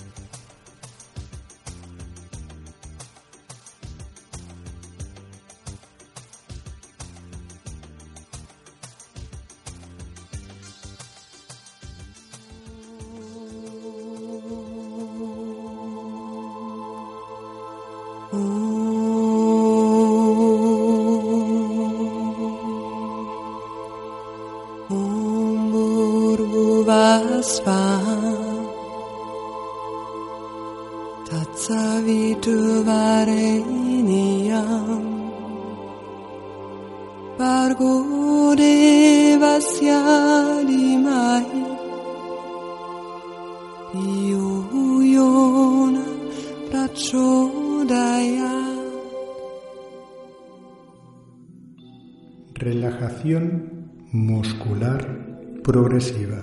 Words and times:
Relajación 52.60 53.88
muscular 54.10 55.60
progresiva. 55.62 56.42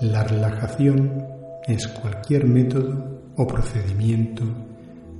La 0.00 0.22
relajación 0.22 1.24
es 1.66 1.88
cualquier 1.88 2.46
método 2.46 3.22
o 3.36 3.44
procedimiento 3.44 4.44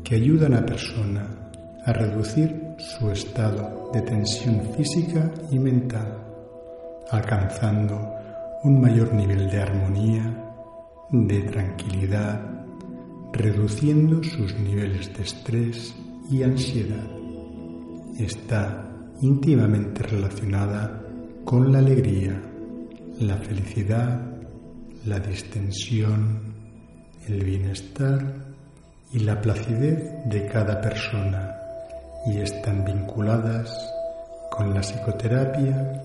que 0.04 0.14
ayuda 0.14 0.46
a 0.46 0.50
una 0.50 0.64
persona 0.64 1.26
a 1.84 1.92
reducir 1.92 2.76
su 2.78 3.10
estado 3.10 3.90
de 3.92 4.02
tensión 4.02 4.62
física 4.76 5.28
y 5.50 5.58
mental, 5.58 6.16
alcanzando 7.10 8.14
un 8.62 8.80
mayor 8.80 9.12
nivel 9.12 9.50
de 9.50 9.60
armonía, 9.60 10.52
de 11.10 11.42
tranquilidad, 11.42 12.40
reduciendo 13.32 14.22
sus 14.22 14.56
niveles 14.60 15.12
de 15.16 15.24
estrés 15.24 15.96
y 16.30 16.44
ansiedad. 16.44 17.15
Está 18.18 18.82
íntimamente 19.20 20.02
relacionada 20.02 21.02
con 21.44 21.70
la 21.70 21.80
alegría, 21.80 22.40
la 23.20 23.36
felicidad, 23.36 24.20
la 25.04 25.18
distensión, 25.18 26.54
el 27.28 27.44
bienestar 27.44 28.34
y 29.12 29.18
la 29.18 29.40
placidez 29.40 30.24
de 30.26 30.46
cada 30.46 30.80
persona 30.80 31.56
y 32.26 32.38
están 32.38 32.84
vinculadas 32.84 33.70
con 34.50 34.72
la 34.72 34.80
psicoterapia, 34.80 36.02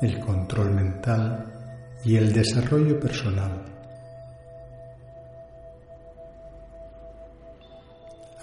el 0.00 0.18
control 0.20 0.70
mental 0.72 1.44
y 2.04 2.16
el 2.16 2.32
desarrollo 2.32 2.98
personal. 2.98 3.79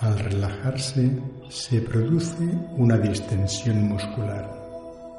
Al 0.08 0.18
relajarse 0.20 1.12
se 1.50 1.82
produce 1.82 2.46
una 2.78 2.98
distensión 2.98 3.90
muscular, 3.90 4.50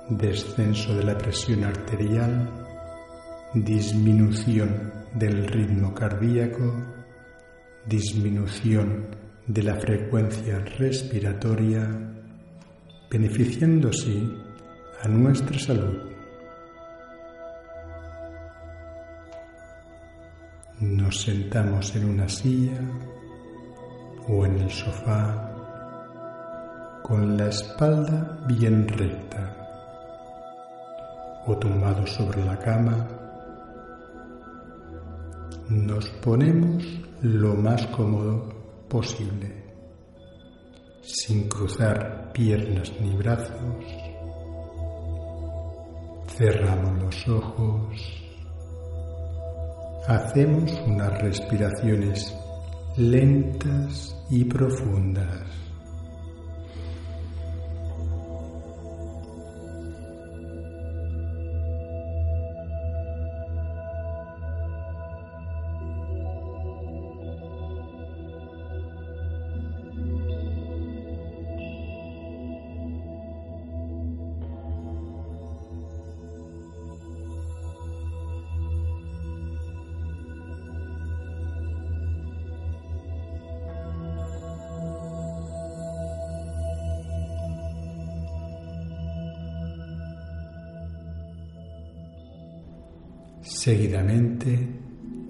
descenso 0.09 0.95
de 0.95 1.05
la 1.05 1.19
presión 1.19 1.63
arterial, 1.65 2.49
disminución 3.53 4.91
del 5.13 5.47
ritmo 5.47 5.93
cardíaco, 5.93 6.73
disminución 7.85 9.09
de 9.47 9.63
la 9.63 9.75
frecuencia 9.75 10.59
respiratoria, 10.79 11.87
beneficiando 13.11 13.91
así 13.91 14.27
a 15.03 15.09
nuestra 15.09 15.59
salud. 15.59 15.99
Nos 20.81 21.21
sentamos 21.21 21.95
en 21.95 22.09
una 22.09 22.27
silla 22.27 22.81
o 24.29 24.45
en 24.45 24.59
el 24.61 24.71
sofá 24.71 25.49
con 27.03 27.37
la 27.37 27.49
espalda 27.49 28.39
bien 28.47 28.87
recta 28.87 29.55
o 31.47 31.57
tumbado 31.57 32.07
sobre 32.07 32.45
la 32.45 32.59
cama, 32.59 33.09
nos 35.71 36.11
ponemos 36.23 36.85
lo 37.23 37.55
más 37.55 37.87
cómodo 37.87 38.53
posible, 38.89 39.65
sin 41.01 41.49
cruzar 41.49 42.31
piernas 42.35 42.93
ni 43.01 43.17
brazos, 43.17 43.85
cerramos 46.37 47.03
los 47.03 47.29
ojos, 47.29 48.23
hacemos 50.07 50.71
unas 50.87 51.23
respiraciones 51.23 52.37
lentas 52.99 54.17
y 54.29 54.45
profundas. 54.45 55.68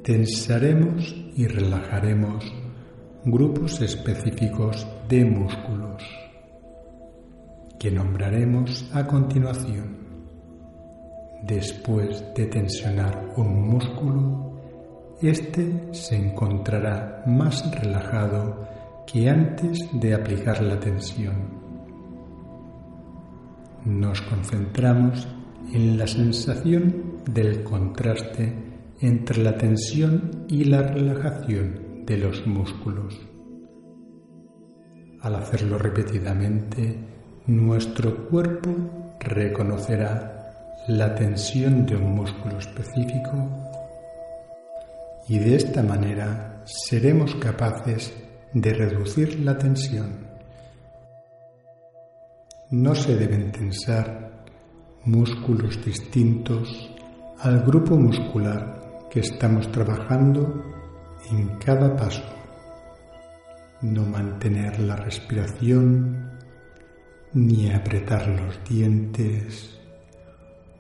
Tensaremos 0.09 1.15
y 1.37 1.47
relajaremos 1.47 2.43
grupos 3.27 3.83
específicos 3.83 4.87
de 5.07 5.23
músculos 5.23 6.03
que 7.79 7.91
nombraremos 7.91 8.91
a 8.95 9.07
continuación. 9.07 9.99
Después 11.43 12.25
de 12.35 12.47
tensionar 12.47 13.35
un 13.37 13.69
músculo, 13.69 14.59
éste 15.21 15.91
se 15.93 16.17
encontrará 16.17 17.23
más 17.27 17.71
relajado 17.79 18.67
que 19.07 19.29
antes 19.29 19.79
de 19.93 20.15
aplicar 20.15 20.63
la 20.63 20.81
tensión. 20.81 21.37
Nos 23.85 24.23
concentramos 24.23 25.29
en 25.75 25.99
la 25.99 26.07
sensación 26.07 27.19
del 27.27 27.63
contraste 27.63 28.68
entre 29.01 29.43
la 29.43 29.57
tensión 29.57 30.47
y 30.49 30.65
la 30.65 30.83
relajación 30.83 32.05
de 32.05 32.19
los 32.19 32.47
músculos. 32.47 33.19
Al 35.21 35.37
hacerlo 35.37 35.79
repetidamente, 35.79 36.99
nuestro 37.47 38.29
cuerpo 38.29 39.17
reconocerá 39.21 40.75
la 40.89 41.15
tensión 41.15 41.87
de 41.87 41.97
un 41.97 42.15
músculo 42.15 42.59
específico 42.59 43.49
y 45.29 45.39
de 45.39 45.57
esta 45.57 45.83
manera 45.83 46.63
seremos 46.65 47.35
capaces 47.37 48.15
de 48.53 48.73
reducir 48.73 49.41
la 49.41 49.59
tensión. 49.59 50.27
No 52.71 52.95
se 52.95 53.17
deben 53.17 53.53
tensar 53.53 54.45
músculos 55.05 55.85
distintos 55.85 56.91
al 57.41 57.63
grupo 57.63 57.97
muscular 57.97 58.78
que 59.11 59.21
estamos 59.21 59.71
trabajando 59.73 60.65
en 61.31 61.59
cada 61.59 61.97
paso. 61.97 62.25
No 63.81 64.05
mantener 64.05 64.79
la 64.81 64.97
respiración 64.97 66.33
ni 67.33 67.71
apretar 67.71 68.29
los 68.29 68.63
dientes 68.65 69.79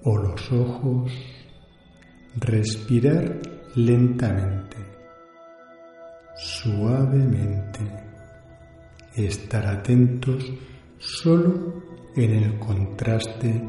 o 0.02 0.16
los 0.16 0.52
ojos, 0.52 1.12
respirar 2.36 3.40
lentamente, 3.75 4.76
suavemente, 6.36 7.80
estar 9.14 9.66
atentos 9.66 10.52
solo 10.98 11.82
en 12.16 12.30
el 12.32 12.58
contraste 12.58 13.62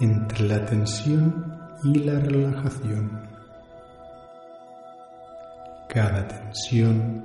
entre 0.00 0.48
la 0.48 0.64
tensión 0.64 1.44
y 1.84 1.98
la 2.00 2.20
relajación. 2.20 3.29
Cada 5.92 6.28
tensión 6.28 7.24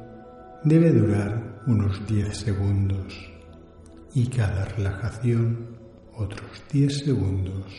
debe 0.63 0.89
durar 0.91 1.61
unos 1.67 2.03
10 2.07 2.35
segundos 2.35 3.13
y 4.15 4.25
cada 4.25 4.65
relajación 4.65 5.77
otros 6.17 6.63
10 6.71 6.97
segundos. 7.05 7.71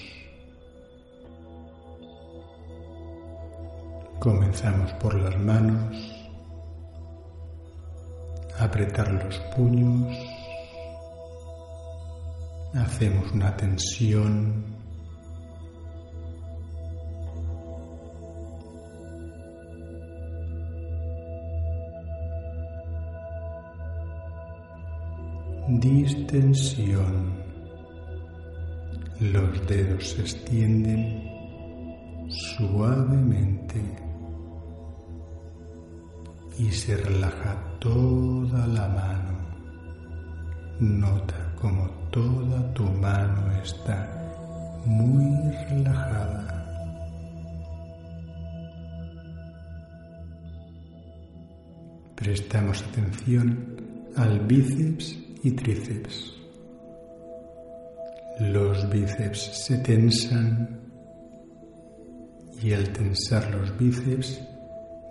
Comenzamos 4.20 4.92
por 5.00 5.20
las 5.20 5.36
manos, 5.40 5.96
apretar 8.56 9.12
los 9.12 9.36
puños, 9.56 10.16
hacemos 12.74 13.32
una 13.32 13.56
tensión 13.56 14.75
distensión. 25.80 27.34
Los 29.20 29.66
dedos 29.66 30.10
se 30.10 30.20
extienden 30.22 31.22
suavemente 32.28 33.82
y 36.58 36.70
se 36.70 36.96
relaja 36.96 37.56
toda 37.78 38.66
la 38.66 38.88
mano. 38.88 39.38
Nota 40.80 41.54
como 41.60 41.88
toda 42.10 42.72
tu 42.74 42.84
mano 42.84 43.50
está 43.62 44.08
muy 44.84 45.50
relajada. 45.68 46.56
Prestamos 52.14 52.82
atención 52.82 53.76
al 54.16 54.40
bíceps 54.40 55.25
y 55.46 55.52
tríceps. 55.52 56.34
Los 58.40 58.90
bíceps 58.90 59.64
se 59.64 59.78
tensan 59.78 60.80
y 62.60 62.72
al 62.72 62.92
tensar 62.92 63.54
los 63.54 63.78
bíceps 63.78 64.42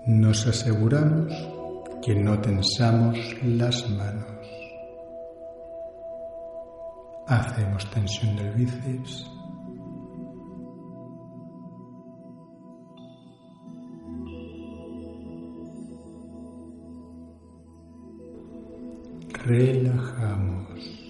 nos 0.07 0.45
aseguramos 0.45 1.31
que 2.05 2.15
no 2.15 2.37
tensamos 2.41 3.17
las 3.45 3.89
manos. 3.91 4.25
Hacemos 7.27 7.89
tensión 7.91 8.35
del 8.35 8.51
bíceps. 8.55 9.34
Relajamos. 19.45 21.05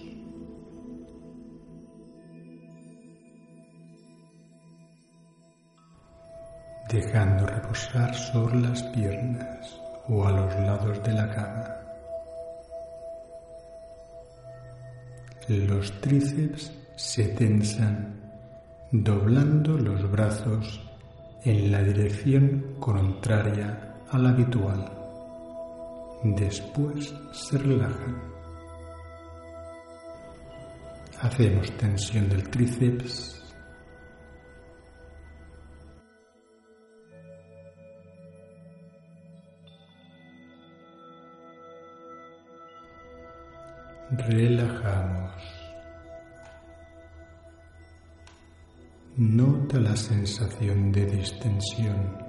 dejando 6.88 7.46
reposar 7.46 8.14
sobre 8.14 8.60
las 8.60 8.82
piernas 8.84 9.80
o 10.08 10.24
a 10.26 10.30
los 10.30 10.54
lados 10.60 11.02
de 11.02 11.12
la 11.12 11.28
cama. 11.34 11.64
Los 15.48 15.90
tríceps 16.00 16.72
se 16.96 17.28
tensan 17.28 18.20
doblando 18.92 19.76
los 19.78 20.08
brazos 20.10 20.80
en 21.44 21.72
la 21.72 21.82
dirección 21.82 22.76
contraria 22.78 23.94
a 24.10 24.18
la 24.18 24.28
habitual. 24.28 24.95
Después 26.34 27.14
se 27.32 27.58
relajan. 27.58 28.22
Hacemos 31.20 31.70
tensión 31.78 32.28
del 32.28 32.48
tríceps 32.50 33.36
relajamos. 44.10 45.32
Nota 49.16 49.80
la 49.80 49.96
sensación 49.96 50.92
de 50.92 51.06
distensión. 51.06 52.25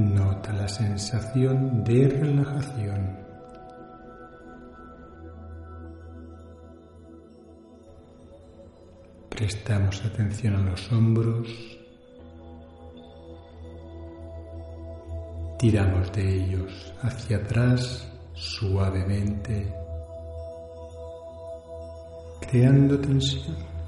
Nota 0.00 0.52
la 0.52 0.68
sensación 0.68 1.84
de 1.84 2.08
relajación. 2.08 3.18
Prestamos 9.28 10.04
atención 10.04 10.56
a 10.56 10.70
los 10.70 10.92
hombros 10.92 11.48
Tiramos 15.60 16.10
de 16.12 16.42
ellos 16.42 16.94
hacia 17.02 17.36
atrás 17.36 18.10
suavemente, 18.32 19.70
creando 22.40 22.98
tensión. 22.98 23.79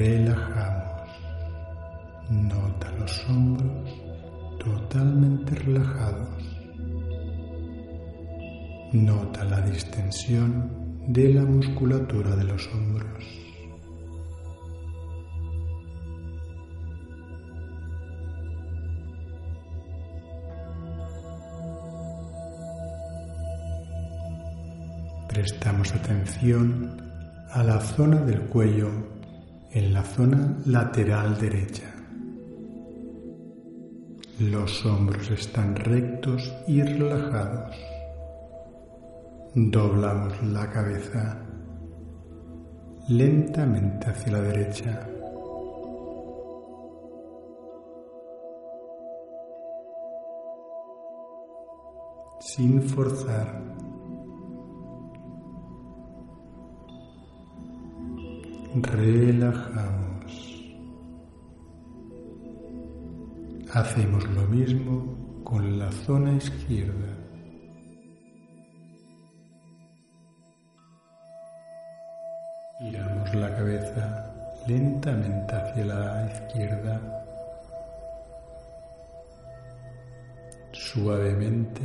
relajamos. 0.00 1.10
Nota 2.30 2.90
los 2.98 3.28
hombros 3.28 3.92
totalmente 4.58 5.54
relajados. 5.56 6.42
Nota 8.92 9.44
la 9.44 9.60
distensión 9.60 11.04
de 11.06 11.34
la 11.34 11.42
musculatura 11.42 12.34
de 12.34 12.44
los 12.44 12.66
hombros. 12.68 13.24
Prestamos 25.28 25.94
atención 25.94 27.02
a 27.50 27.62
la 27.62 27.80
zona 27.80 28.16
del 28.22 28.40
cuello 28.48 29.19
en 29.72 29.94
la 29.94 30.02
zona 30.02 30.58
lateral 30.66 31.38
derecha. 31.38 31.94
Los 34.40 34.84
hombros 34.84 35.30
están 35.30 35.76
rectos 35.76 36.52
y 36.66 36.82
relajados. 36.82 37.76
Doblamos 39.54 40.42
la 40.42 40.70
cabeza 40.70 41.38
lentamente 43.08 44.08
hacia 44.08 44.32
la 44.32 44.40
derecha. 44.40 45.06
Sin 52.40 52.82
forzar. 52.82 53.89
Relajamos. 58.72 60.32
Hacemos 63.72 64.24
lo 64.30 64.42
mismo 64.42 65.42
con 65.42 65.76
la 65.76 65.90
zona 65.90 66.36
izquierda. 66.36 67.16
Giramos 72.78 73.34
la 73.34 73.56
cabeza 73.56 74.62
lentamente 74.68 75.52
hacia 75.52 75.84
la 75.86 76.30
izquierda, 76.32 77.24
suavemente. 80.70 81.82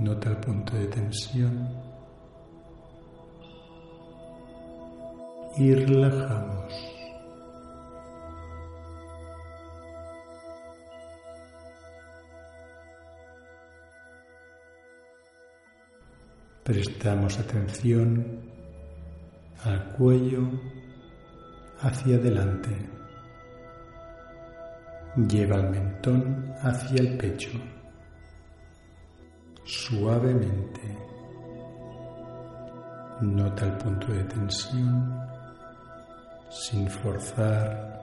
Nota 0.00 0.30
el 0.30 0.36
punto 0.38 0.74
de 0.76 0.86
tensión 0.88 1.89
y 5.56 5.74
relajamos. 5.74 6.60
Prestamos 16.62 17.38
atención 17.38 18.24
al 19.64 19.92
cuello 19.94 20.48
hacia 21.80 22.16
adelante. 22.16 22.70
Lleva 25.28 25.56
el 25.56 25.70
mentón 25.70 26.54
hacia 26.62 27.00
el 27.00 27.16
pecho. 27.16 27.50
Suavemente. 29.64 30.80
Nota 33.20 33.66
el 33.66 33.76
punto 33.76 34.12
de 34.12 34.24
tensión 34.24 35.29
sin 36.50 36.88
forzar. 36.88 37.98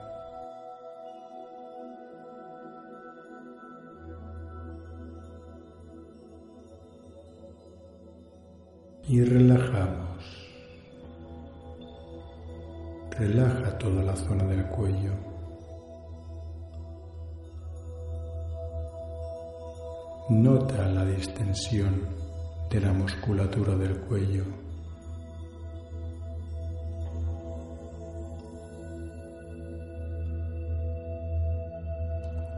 Y 9.06 9.22
relajamos. 9.22 10.24
Relaja 13.10 13.78
toda 13.78 14.02
la 14.02 14.16
zona 14.16 14.44
del 14.44 14.66
cuello. 14.66 15.12
Nota 20.30 20.86
la 20.88 21.04
distensión 21.04 22.06
de 22.70 22.80
la 22.80 22.92
musculatura 22.92 23.74
del 23.76 23.98
cuello. 24.00 24.44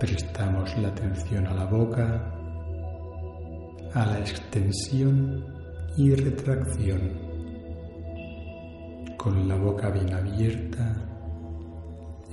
Prestamos 0.00 0.74
la 0.78 0.88
atención 0.88 1.46
a 1.46 1.52
la 1.52 1.66
boca, 1.66 2.34
a 3.92 4.06
la 4.06 4.18
extensión 4.20 5.44
y 5.94 6.14
retracción. 6.14 7.00
Con 9.18 9.46
la 9.46 9.56
boca 9.56 9.90
bien 9.90 10.14
abierta, 10.14 10.96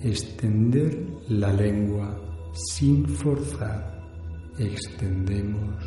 extender 0.01 0.97
la 1.27 1.51
lengua 1.51 2.17
sin 2.53 3.05
forzar. 3.05 4.01
Extendemos. 4.57 5.83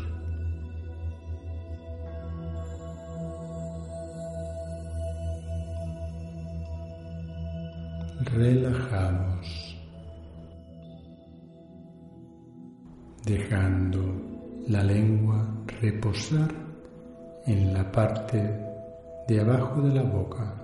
Relajamos. 8.35 9.60
Dejando 13.31 14.01
la 14.67 14.83
lengua 14.83 15.47
reposar 15.81 16.51
en 17.47 17.73
la 17.73 17.91
parte 17.93 18.39
de 19.29 19.41
abajo 19.41 19.81
de 19.83 19.95
la 19.95 20.03
boca. 20.03 20.55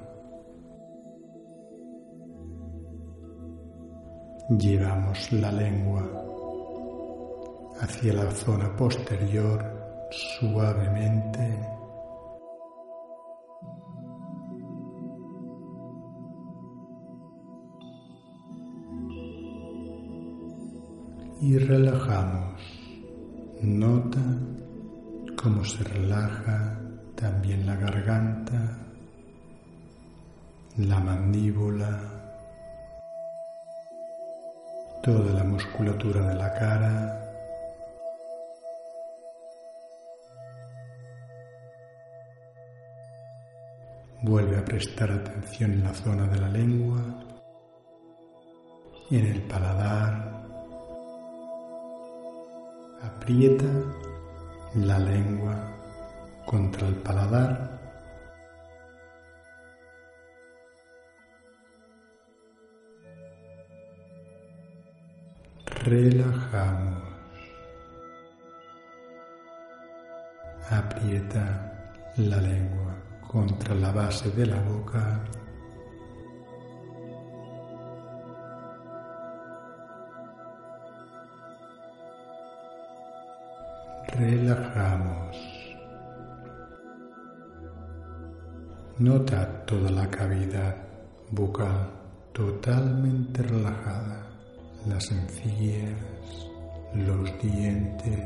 Llevamos 4.59 5.33
la 5.33 5.53
lengua 5.53 6.03
hacia 7.81 8.13
la 8.15 8.31
zona 8.33 8.75
posterior 8.77 9.65
suavemente. 10.11 11.86
Y 21.47 21.59
relajamos. 21.59 22.61
Nota 23.63 24.21
cómo 25.41 25.65
se 25.65 25.85
relaja 25.85 26.77
también 27.15 27.65
la 27.65 27.77
garganta, 27.77 28.79
la 30.77 30.99
mandíbula, 30.99 32.01
toda 35.05 35.33
la 35.35 35.45
musculatura 35.45 36.29
de 36.31 36.35
la 36.35 36.53
cara. 36.53 37.23
Vuelve 44.23 44.59
a 44.59 44.65
prestar 44.65 45.13
atención 45.13 45.75
en 45.75 45.85
la 45.85 45.95
zona 45.95 46.27
de 46.27 46.41
la 46.41 46.49
lengua, 46.49 47.01
en 49.13 49.27
el 49.27 49.43
paladar, 49.43 50.46
Aprieta 53.03 53.67
la 54.75 54.99
lengua 54.99 55.55
contra 56.45 56.89
el 56.89 56.95
paladar. 56.97 57.79
Relajamos. 65.85 67.03
Aprieta 70.71 72.03
la 72.17 72.39
lengua 72.39 72.95
contra 73.29 73.75
la 73.75 73.93
base 73.93 74.31
de 74.31 74.47
la 74.47 74.61
boca 74.63 75.21
relajamos. 84.19 85.37
Nota 88.99 89.65
toda 89.67 89.91
la 89.91 90.09
cavidad 90.09 90.75
bucal 91.31 91.91
totalmente 92.33 93.43
relajada, 93.43 94.27
las 94.87 95.11
encías, 95.11 95.99
los 96.95 97.31
dientes, 97.43 98.21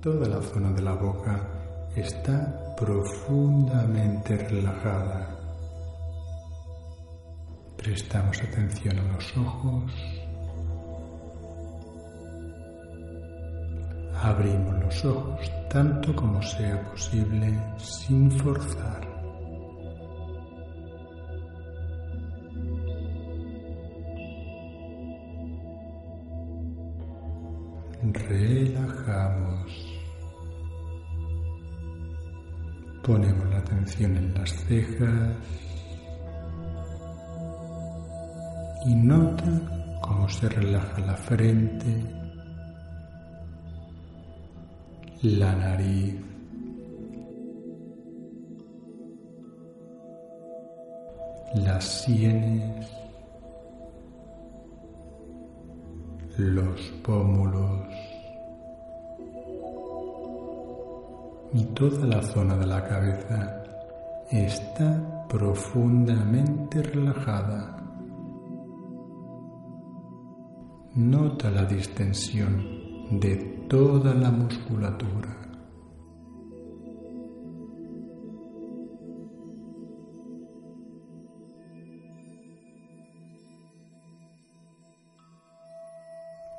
toda 0.00 0.28
la 0.28 0.42
zona 0.42 0.70
de 0.72 0.82
la 0.82 0.94
boca 0.94 1.40
está 1.96 2.74
profundamente 2.76 4.36
relajada. 4.36 5.38
Prestamos 7.76 8.42
atención 8.42 8.98
a 8.98 9.12
los 9.14 9.36
ojos 9.36 9.92
Abrimos 14.24 14.80
los 14.80 15.04
ojos 15.04 15.52
tanto 15.68 16.16
como 16.16 16.40
sea 16.40 16.82
posible 16.90 17.60
sin 17.76 18.30
forzar. 18.30 19.06
Relajamos. 28.30 30.00
Ponemos 33.02 33.50
la 33.50 33.58
atención 33.58 34.16
en 34.16 34.32
las 34.32 34.50
cejas 34.64 35.36
y 38.86 38.94
nota 38.94 39.98
cómo 40.00 40.26
se 40.30 40.48
relaja 40.48 40.98
la 41.00 41.14
frente, 41.14 42.23
la 45.24 45.56
nariz, 45.56 46.16
las 51.54 51.84
sienes, 52.02 52.90
los 56.36 56.80
pómulos. 57.02 57.88
Y 61.54 61.64
toda 61.66 62.06
la 62.06 62.20
zona 62.20 62.56
de 62.56 62.66
la 62.66 62.84
cabeza 62.86 63.62
está 64.30 65.26
profundamente 65.28 66.82
relajada. 66.82 67.76
Nota 70.96 71.50
la 71.50 71.64
distensión 71.64 72.83
de 73.10 73.36
toda 73.68 74.14
la 74.14 74.30
musculatura. 74.30 75.44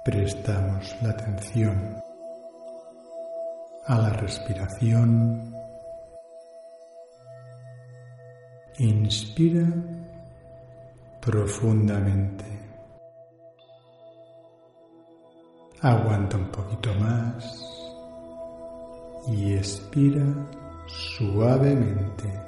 Prestamos 0.04 0.96
la 1.02 1.10
atención 1.10 1.96
a 3.88 3.98
la 3.98 4.10
respiración. 4.14 5.52
Inspira 8.78 9.68
profundamente. 11.22 12.46
Aguanta 15.82 16.38
un 16.38 16.48
poquito 16.52 16.94
más 16.96 17.66
y 19.28 19.54
expira 19.54 20.24
suavemente. 20.88 22.46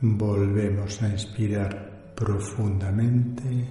Volvemos 0.00 1.02
a 1.02 1.08
inspirar 1.08 2.12
profundamente. 2.14 3.66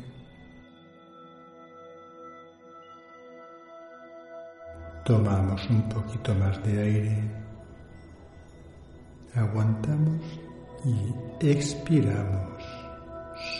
Tomamos 5.05 5.69
un 5.69 5.87
poquito 5.87 6.35
más 6.35 6.61
de 6.65 6.81
aire, 6.81 7.31
aguantamos 9.33 10.21
y 10.83 11.47
expiramos 11.47 12.46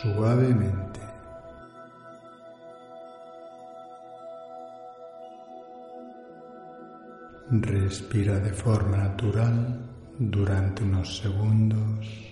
suavemente. 0.00 1.00
Respira 7.50 8.38
de 8.40 8.50
forma 8.52 8.96
natural 8.96 9.78
durante 10.18 10.82
unos 10.84 11.18
segundos. 11.18 12.27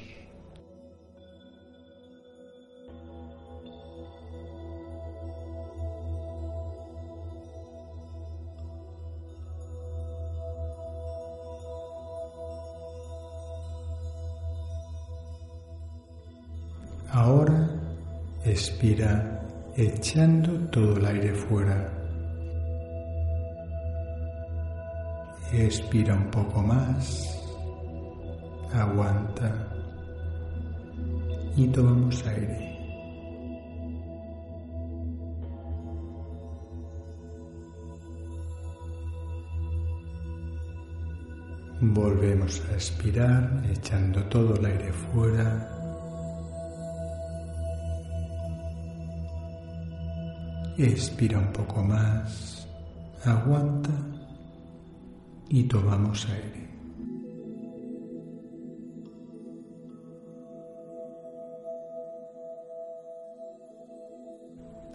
Expira 18.76 19.40
echando 19.74 20.52
todo 20.68 20.98
el 20.98 21.06
aire 21.06 21.32
fuera. 21.32 21.90
Expira 25.50 26.14
un 26.14 26.30
poco 26.30 26.62
más, 26.62 27.42
aguanta 28.74 29.66
y 31.56 31.66
tomamos 31.68 32.22
aire. 32.26 32.76
Volvemos 41.80 42.62
a 42.70 42.74
expirar 42.74 43.62
echando 43.70 44.22
todo 44.24 44.54
el 44.56 44.66
aire 44.66 44.92
fuera. 44.92 45.75
Expira 50.78 51.38
un 51.38 51.52
poco 51.52 51.82
más, 51.82 52.68
aguanta 53.24 53.92
y 55.48 55.64
tomamos 55.64 56.28
aire. 56.28 56.68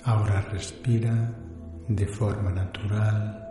Ahora 0.04 0.42
respira 0.52 1.34
de 1.88 2.06
forma 2.06 2.52
natural, 2.52 3.48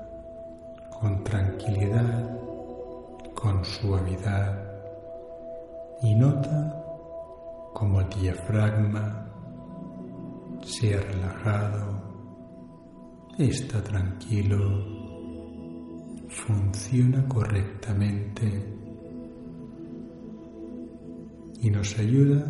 con 1.00 1.24
tranquilidad, 1.24 2.30
con 3.34 3.64
suavidad 3.64 4.56
y 6.02 6.14
nota 6.14 6.76
como 7.74 8.02
el 8.02 8.08
diafragma 8.10 9.26
se 10.62 10.94
ha 10.94 11.00
relajado 11.00 11.99
está 13.48 13.82
tranquilo, 13.82 14.58
funciona 16.28 17.26
correctamente 17.26 18.76
y 21.62 21.70
nos 21.70 21.98
ayuda 21.98 22.44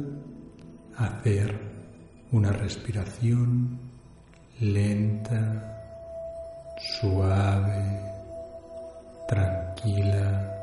a 0.96 1.04
hacer 1.06 1.58
una 2.32 2.50
respiración 2.52 3.78
lenta, 4.60 5.80
suave, 7.00 8.00
tranquila. 9.28 10.56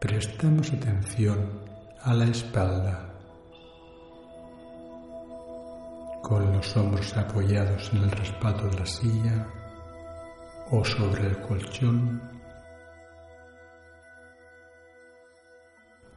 Prestamos 0.00 0.72
atención 0.72 1.69
a 2.02 2.14
la 2.14 2.24
espalda, 2.24 3.12
con 6.22 6.50
los 6.50 6.76
hombros 6.76 7.14
apoyados 7.14 7.92
en 7.92 8.04
el 8.04 8.10
respaldo 8.10 8.68
de 8.68 8.78
la 8.78 8.86
silla 8.86 9.46
o 10.70 10.82
sobre 10.82 11.26
el 11.26 11.40
colchón. 11.42 12.22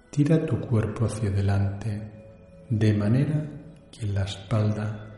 Tira 0.09 0.45
tu 0.45 0.61
cuerpo 0.61 1.05
hacia 1.05 1.29
adelante 1.29 2.11
de 2.69 2.93
manera 2.93 3.45
que 3.91 4.05
la 4.07 4.23
espalda 4.23 5.09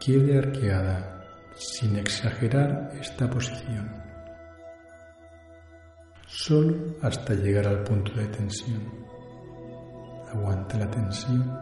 quede 0.00 0.38
arqueada 0.38 1.24
sin 1.54 1.96
exagerar 1.96 2.90
esta 3.00 3.30
posición, 3.30 3.88
solo 6.26 6.96
hasta 7.02 7.34
llegar 7.34 7.68
al 7.68 7.84
punto 7.84 8.12
de 8.14 8.26
tensión. 8.26 9.02
Aguanta 10.32 10.78
la 10.78 10.90
tensión. 10.90 11.60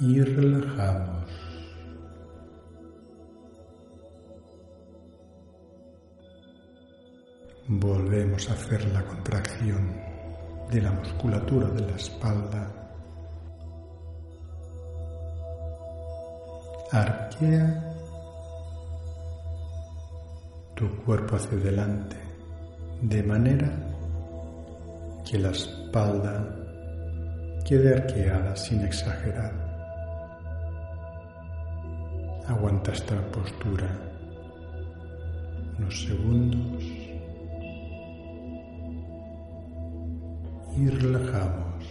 Y 0.00 0.20
relajamos. 0.22 1.24
Volvemos 7.68 8.48
a 8.48 8.54
hacer 8.54 8.90
la 8.92 9.04
contracción 9.04 9.92
de 10.70 10.80
la 10.80 10.92
musculatura 10.92 11.68
de 11.68 11.80
la 11.82 11.96
espalda. 11.96 12.70
Arquea 16.90 17.93
tu 20.74 20.88
cuerpo 21.04 21.36
hacia 21.36 21.56
adelante, 21.58 22.16
de 23.02 23.22
manera 23.22 23.70
que 25.24 25.38
la 25.38 25.50
espalda 25.50 26.64
quede 27.64 27.94
arqueada 27.94 28.56
sin 28.56 28.80
exagerar. 28.82 29.52
Aguanta 32.46 32.92
esta 32.92 33.16
postura 33.30 33.88
unos 35.78 36.04
segundos 36.04 36.84
y 40.76 40.88
relajamos. 40.88 41.84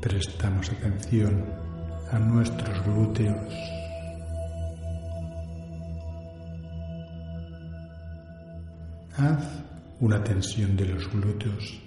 Prestamos 0.00 0.70
atención 0.70 1.63
a 2.10 2.18
nuestros 2.18 2.84
glúteos. 2.84 3.54
Haz 9.16 9.44
una 10.00 10.22
tensión 10.22 10.76
de 10.76 10.86
los 10.86 11.10
glúteos 11.10 11.80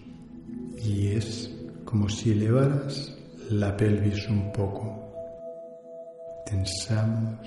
y 0.84 1.08
es 1.08 1.54
como 1.84 2.10
si 2.10 2.32
elevaras 2.32 3.14
la 3.50 3.76
pelvis 3.76 4.28
un 4.30 4.52
poco. 4.52 5.12
Tensamos. 6.46 7.40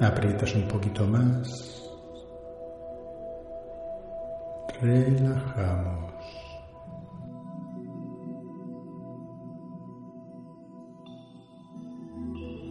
Aprietas 0.00 0.54
un 0.54 0.68
poquito 0.68 1.06
más. 1.06 1.87
Relajamos. 4.80 6.14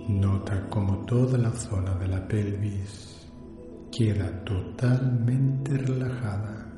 Nota 0.08 0.70
como 0.70 1.06
toda 1.06 1.38
la 1.38 1.52
zona 1.52 1.96
de 1.96 2.08
la 2.08 2.26
pelvis 2.26 3.30
queda 3.92 4.32
totalmente 4.46 5.78
relajada. 5.78 6.72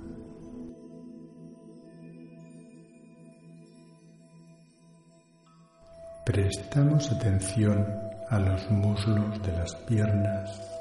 Prestamos 6.25 7.11
atención 7.11 7.85
a 8.29 8.39
los 8.39 8.71
muslos 8.71 9.41
de 9.43 9.51
las 9.51 9.75
piernas. 9.87 10.78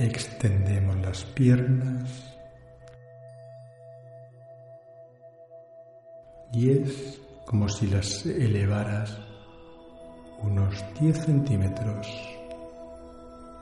Extendemos 0.00 0.96
las 1.00 1.24
piernas 1.24 2.08
y 6.52 6.70
es 6.70 7.20
como 7.44 7.68
si 7.68 7.88
las 7.88 8.24
elevaras 8.24 9.18
unos 10.40 10.84
10 11.00 11.24
centímetros. 11.24 12.06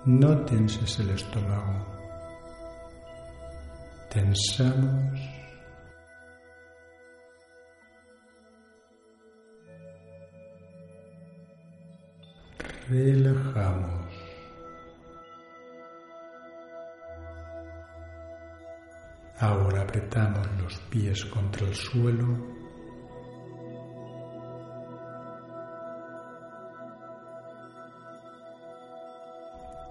No 0.04 0.44
tenses 0.44 0.98
el 0.98 1.08
estómago. 1.08 1.86
Tensamos. 4.10 5.18
Relajamos. 12.90 14.05
Ahora 19.38 19.82
apretamos 19.82 20.46
los 20.62 20.78
pies 20.90 21.24
contra 21.26 21.66
el 21.66 21.74
suelo 21.74 22.56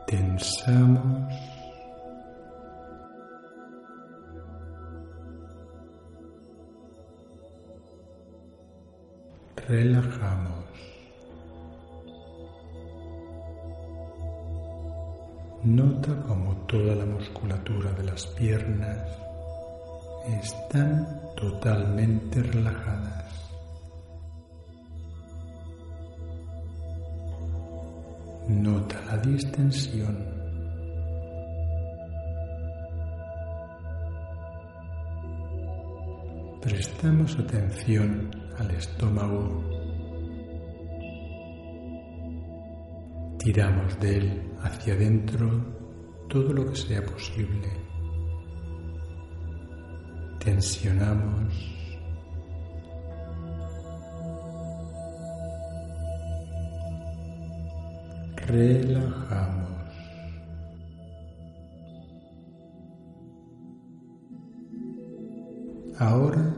tensamos. 0.07 1.33
Relajamos. 9.67 10.65
Nota 15.63 16.21
como 16.27 16.55
toda 16.67 16.93
la 16.95 17.05
musculatura 17.05 17.91
de 17.93 18.03
las 18.03 18.27
piernas 18.27 19.24
están 20.27 21.07
totalmente 21.35 22.41
relajadas. 22.41 23.25
Nota 28.47 29.01
la 29.05 29.17
distensión. 29.17 30.17
Prestamos 36.61 37.37
atención 37.37 38.31
al 38.57 38.71
estómago. 38.71 39.63
Tiramos 43.39 43.99
de 43.99 44.17
él 44.17 44.51
hacia 44.61 44.93
adentro 44.95 45.47
todo 46.27 46.53
lo 46.53 46.65
que 46.65 46.75
sea 46.75 47.05
posible. 47.05 47.84
Tensionamos 50.45 51.75
relajamos. 58.47 59.69
Ahora 65.97 66.53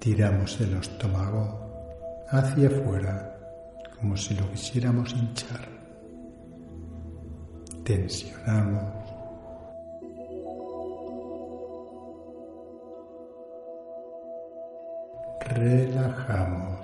tiramos 0.00 0.60
el 0.60 0.76
estómago 0.76 2.24
hacia 2.30 2.68
afuera 2.68 3.34
como 3.98 4.16
si 4.16 4.34
lo 4.34 4.50
quisiéramos 4.50 5.12
hinchar. 5.12 5.68
Tensionamos. 7.84 8.97
Relajamos. 15.58 16.78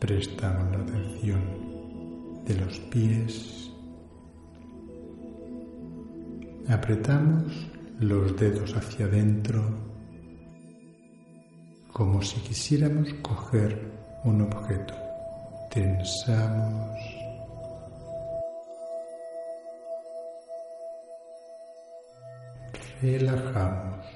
prestamos 0.00 0.72
la 0.72 0.82
atención 0.82 1.42
de 2.44 2.54
los 2.56 2.80
pies, 2.90 3.70
apretamos 6.68 7.70
los 8.00 8.36
dedos 8.36 8.74
hacia 8.76 9.06
adentro 9.06 9.62
como 11.92 12.20
si 12.20 12.40
quisiéramos 12.40 13.14
coger 13.22 13.78
un 14.24 14.40
objeto. 14.42 14.94
Tensamos. 15.70 17.21
Relajamos. 23.02 24.06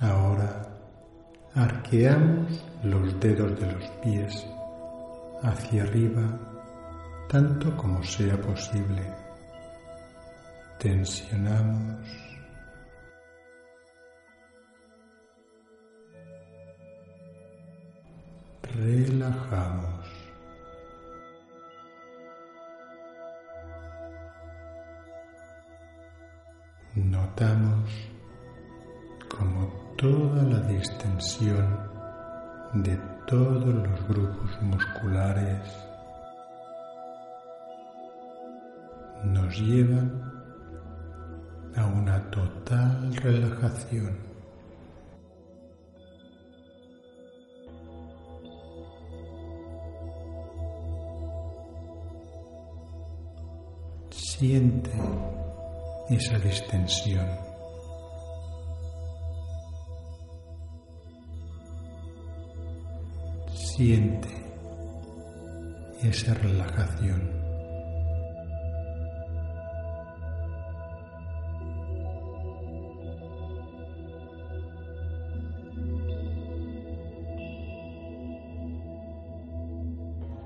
Ahora 0.00 0.66
Arqueamos 1.56 2.62
los 2.82 3.18
dedos 3.18 3.58
de 3.58 3.72
los 3.72 3.90
pies 4.02 4.46
hacia 5.42 5.84
arriba 5.84 6.38
tanto 7.30 7.74
como 7.78 8.02
sea 8.02 8.38
posible. 8.42 9.02
Tensionamos. 10.78 12.06
Relajamos. 18.74 19.95
Notamos 26.96 27.90
como 29.28 29.66
toda 29.98 30.42
la 30.44 30.60
distensión 30.60 31.78
de 32.72 32.96
todos 33.26 33.66
los 33.66 34.08
grupos 34.08 34.62
musculares 34.62 35.60
nos 39.24 39.58
llevan 39.58 40.22
a 41.76 41.84
una 41.84 42.30
total 42.30 43.14
relajación. 43.16 44.16
Siente 54.10 54.90
esa 56.08 56.38
distensión. 56.38 57.26
Siente 63.52 64.28
esa 66.02 66.34
relajación. 66.34 67.36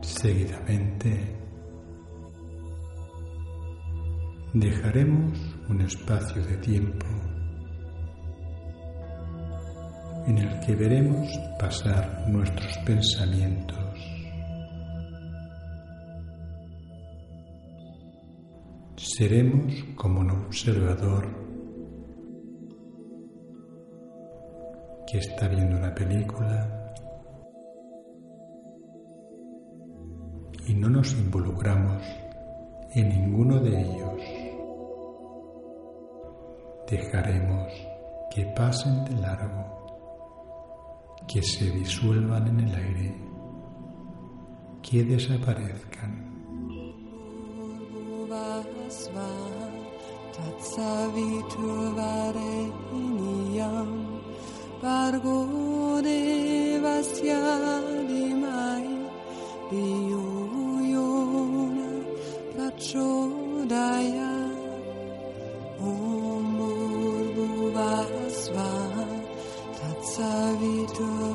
Seguidamente 0.03 1.41
dejaremos 4.53 5.50
un 5.71 5.81
espacio 5.83 6.45
de 6.45 6.57
tiempo 6.57 7.07
en 10.27 10.39
el 10.39 10.61
que 10.61 10.75
veremos 10.75 11.29
pasar 11.61 12.29
nuestros 12.29 12.77
pensamientos. 12.79 13.79
Seremos 18.97 19.73
como 19.95 20.21
un 20.21 20.31
observador 20.31 21.29
que 25.11 25.19
está 25.19 25.47
viendo 25.49 25.77
una 25.77 25.95
película 25.95 26.95
y 30.67 30.75
no 30.75 30.89
nos 30.89 31.13
involucramos 31.13 32.03
en 32.95 33.09
ninguno 33.09 33.61
de 33.61 33.81
ellos. 33.81 34.40
Dejaremos 36.91 37.73
que 38.35 38.45
pasen 38.57 39.05
de 39.05 39.15
largo 39.21 39.81
que 41.29 41.41
se 41.41 41.71
disuelvan 41.71 42.49
en 42.49 42.61
el 42.61 42.75
aire, 42.75 43.15
que 44.83 45.05
desaparezcan. 45.05 46.31
Oh. 71.03 71.30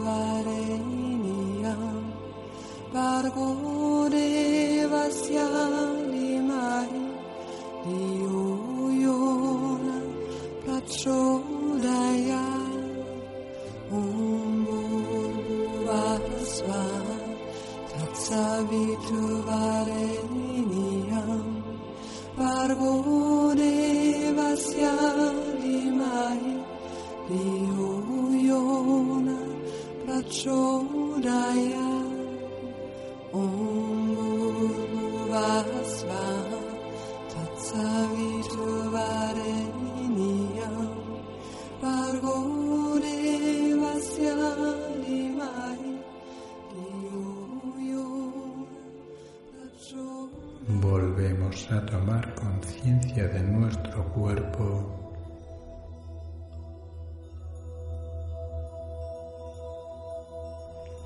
Volvemos 50.68 51.72
a 51.72 51.86
tomar 51.86 52.34
conciencia 52.34 53.28
de 53.28 53.40
nuestro 53.40 54.04
cuerpo. 54.14 55.14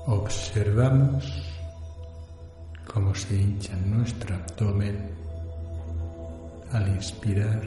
Observamos 0.08 1.44
cómo 2.92 3.14
se 3.14 3.36
hincha 3.36 3.76
nuestro 3.86 4.34
abdomen 4.34 5.12
al 6.72 6.88
inspirar 6.88 7.62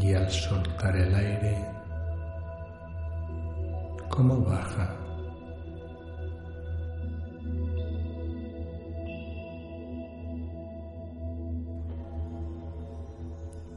y 0.00 0.14
al 0.14 0.30
soltar 0.30 0.96
el 0.96 1.12
aire, 1.12 1.58
cómo 4.08 4.40
baja. 4.42 5.07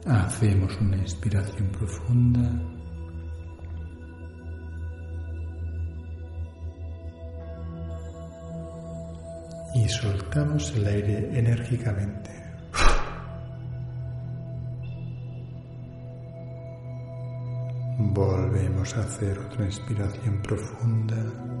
Hacemos 0.04 0.76
una 0.80 0.96
inspiración 0.96 1.68
profunda. 1.68 2.50
Y 9.74 9.88
soltamos 9.88 10.74
el 10.74 10.86
aire 10.86 11.38
enérgicamente. 11.38 12.30
Volvemos 17.98 18.96
a 18.96 19.00
hacer 19.00 19.38
otra 19.38 19.64
inspiración 19.66 20.42
profunda. 20.42 21.51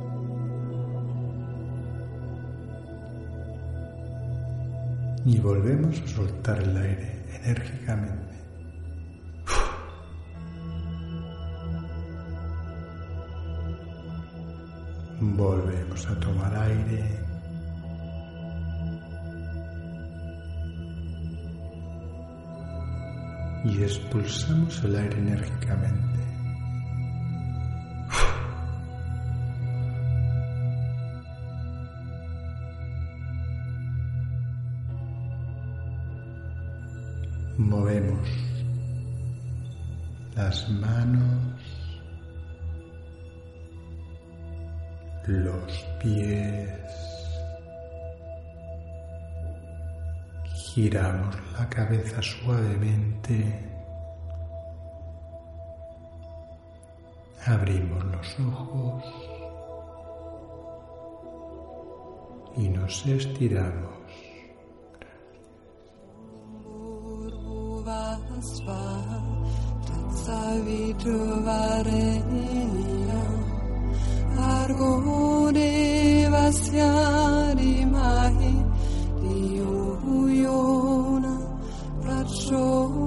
Y 5.24 5.38
volvemos 5.38 6.00
a 6.00 6.08
soltar 6.08 6.60
el 6.60 6.76
aire 6.76 7.24
enérgicamente. 7.42 8.32
Volvemos 15.20 16.06
a 16.08 16.18
tomar 16.18 16.56
aire. 16.56 17.20
Y 23.64 23.82
expulsamos 23.84 24.82
el 24.82 24.96
aire 24.96 25.18
enérgicamente. 25.18 26.31
Las 40.52 40.68
manos 40.68 41.62
los 45.26 45.72
pies, 45.98 46.68
giramos 50.52 51.34
la 51.58 51.66
cabeza 51.70 52.20
suavemente, 52.20 53.38
abrimos 57.46 58.04
los 58.04 58.40
ojos. 58.40 59.04
Y 62.58 62.68
nos 62.68 63.06
estiramos. 63.06 64.02
Savi 70.24 70.94
trovare 70.98 72.22
io, 72.30 73.22
Argone, 74.36 76.28
vasyari 76.30 77.84
Mai, 77.86 78.64
Di 79.18 79.58
yona 80.42 81.34
prachoda 82.02 83.01